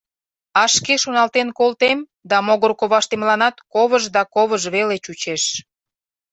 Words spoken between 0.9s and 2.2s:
шоналтен колтем